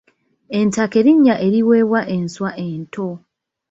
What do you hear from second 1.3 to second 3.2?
eriweebwa enswa ento.